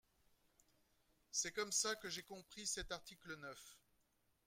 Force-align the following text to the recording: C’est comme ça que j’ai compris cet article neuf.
C’est 1.29 1.51
comme 1.51 1.71
ça 1.71 1.95
que 1.95 2.09
j’ai 2.09 2.23
compris 2.23 2.65
cet 2.65 2.91
article 2.91 3.35
neuf. 3.37 3.77